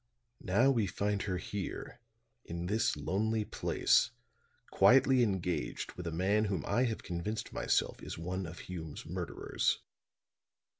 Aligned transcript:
Now 0.41 0.71
we 0.71 0.87
find 0.87 1.21
her 1.21 1.37
here 1.37 1.99
in 2.43 2.65
this 2.65 2.97
lonely 2.97 3.45
place, 3.45 4.09
quietly 4.71 5.21
engaged 5.21 5.91
with 5.93 6.07
a 6.07 6.11
man 6.11 6.45
whom 6.45 6.65
I 6.65 6.85
have 6.85 7.03
convinced 7.03 7.53
myself 7.53 8.01
is 8.01 8.17
one 8.17 8.47
of 8.47 8.57
Hume's 8.61 9.05
murderers." 9.05 9.77